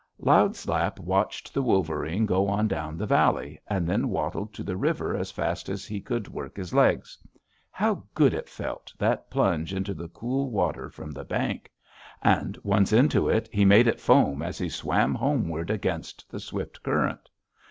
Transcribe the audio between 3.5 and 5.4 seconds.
and then waddled to the river as